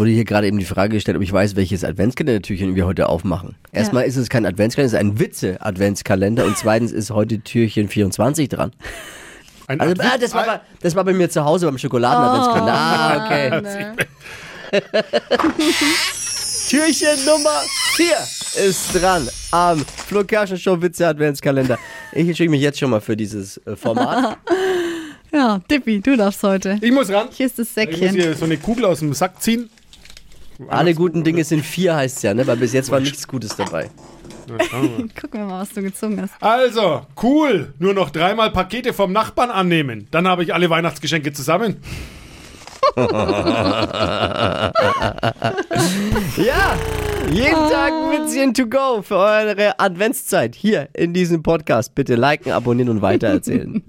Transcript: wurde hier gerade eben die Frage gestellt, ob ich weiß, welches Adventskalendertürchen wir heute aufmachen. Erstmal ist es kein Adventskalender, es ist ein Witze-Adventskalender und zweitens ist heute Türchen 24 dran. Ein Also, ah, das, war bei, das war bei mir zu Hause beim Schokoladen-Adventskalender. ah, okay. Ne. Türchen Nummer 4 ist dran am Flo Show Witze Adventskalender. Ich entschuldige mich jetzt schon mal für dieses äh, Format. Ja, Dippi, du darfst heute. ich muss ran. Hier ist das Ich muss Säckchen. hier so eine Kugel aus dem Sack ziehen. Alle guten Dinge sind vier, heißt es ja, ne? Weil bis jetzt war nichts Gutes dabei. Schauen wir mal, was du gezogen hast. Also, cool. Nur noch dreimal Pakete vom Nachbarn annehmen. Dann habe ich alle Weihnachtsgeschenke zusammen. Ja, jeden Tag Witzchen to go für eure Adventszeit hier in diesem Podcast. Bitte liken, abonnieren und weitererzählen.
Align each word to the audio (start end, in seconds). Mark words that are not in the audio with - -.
wurde 0.00 0.10
hier 0.10 0.24
gerade 0.24 0.46
eben 0.48 0.58
die 0.58 0.64
Frage 0.64 0.94
gestellt, 0.94 1.16
ob 1.16 1.22
ich 1.22 1.32
weiß, 1.32 1.54
welches 1.54 1.84
Adventskalendertürchen 1.84 2.74
wir 2.74 2.86
heute 2.86 3.08
aufmachen. 3.08 3.54
Erstmal 3.70 4.04
ist 4.04 4.16
es 4.16 4.28
kein 4.28 4.46
Adventskalender, 4.46 4.86
es 4.86 4.92
ist 4.94 4.98
ein 4.98 5.20
Witze-Adventskalender 5.20 6.46
und 6.46 6.56
zweitens 6.56 6.90
ist 6.90 7.10
heute 7.10 7.40
Türchen 7.40 7.88
24 7.88 8.48
dran. 8.48 8.72
Ein 9.66 9.80
Also, 9.80 9.94
ah, 9.98 10.18
das, 10.18 10.34
war 10.34 10.46
bei, 10.46 10.60
das 10.80 10.96
war 10.96 11.04
bei 11.04 11.12
mir 11.12 11.30
zu 11.30 11.44
Hause 11.44 11.66
beim 11.66 11.78
Schokoladen-Adventskalender. 11.78 12.74
ah, 12.74 13.26
okay. 13.26 13.60
Ne. 14.72 14.82
Türchen 16.68 17.24
Nummer 17.26 17.60
4 17.94 18.06
ist 18.68 18.94
dran 18.94 19.28
am 19.50 19.84
Flo 20.06 20.24
Show 20.56 20.80
Witze 20.80 21.08
Adventskalender. 21.08 21.76
Ich 22.12 22.26
entschuldige 22.28 22.50
mich 22.50 22.62
jetzt 22.62 22.78
schon 22.78 22.90
mal 22.90 23.00
für 23.00 23.16
dieses 23.16 23.58
äh, 23.66 23.76
Format. 23.76 24.38
Ja, 25.32 25.60
Dippi, 25.70 26.00
du 26.00 26.16
darfst 26.16 26.42
heute. 26.42 26.76
ich 26.80 26.90
muss 26.90 27.08
ran. 27.08 27.28
Hier 27.30 27.46
ist 27.46 27.56
das 27.56 27.68
Ich 27.68 27.86
muss 27.88 28.00
Säckchen. 28.00 28.14
hier 28.16 28.34
so 28.34 28.46
eine 28.46 28.56
Kugel 28.56 28.84
aus 28.84 28.98
dem 28.98 29.14
Sack 29.14 29.40
ziehen. 29.40 29.70
Alle 30.68 30.94
guten 30.94 31.24
Dinge 31.24 31.44
sind 31.44 31.64
vier, 31.64 31.96
heißt 31.96 32.18
es 32.18 32.22
ja, 32.22 32.34
ne? 32.34 32.46
Weil 32.46 32.56
bis 32.56 32.72
jetzt 32.72 32.90
war 32.90 33.00
nichts 33.00 33.26
Gutes 33.26 33.56
dabei. 33.56 33.90
Schauen 34.70 35.10
wir 35.32 35.40
mal, 35.44 35.60
was 35.60 35.70
du 35.70 35.82
gezogen 35.82 36.20
hast. 36.20 36.34
Also, 36.40 37.02
cool. 37.22 37.72
Nur 37.78 37.94
noch 37.94 38.10
dreimal 38.10 38.50
Pakete 38.50 38.92
vom 38.92 39.12
Nachbarn 39.12 39.50
annehmen. 39.50 40.08
Dann 40.10 40.26
habe 40.26 40.42
ich 40.42 40.52
alle 40.54 40.68
Weihnachtsgeschenke 40.70 41.32
zusammen. 41.32 41.76
Ja, 46.36 46.76
jeden 47.30 47.70
Tag 47.70 47.92
Witzchen 48.10 48.54
to 48.54 48.66
go 48.66 49.02
für 49.02 49.16
eure 49.16 49.78
Adventszeit 49.78 50.54
hier 50.54 50.88
in 50.94 51.12
diesem 51.14 51.42
Podcast. 51.42 51.94
Bitte 51.94 52.14
liken, 52.16 52.52
abonnieren 52.52 52.88
und 52.88 53.02
weitererzählen. 53.02 53.82